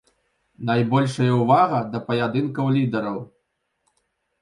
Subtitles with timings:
[0.69, 3.25] Найбольшая ўвага да паядынкаў лідараў.